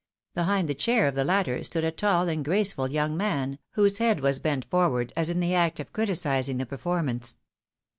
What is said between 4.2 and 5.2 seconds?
bent forward